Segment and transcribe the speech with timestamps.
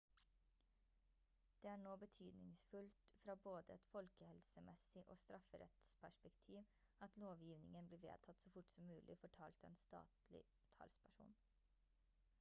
[1.63, 6.63] «det er nå betydningsfullt fra både et folkehelsemessig og strafferettsperspektiv
[7.07, 10.41] at lovgivningen blir vedtatt så fort som mulig» fortalte en statlig
[10.81, 11.37] talsperson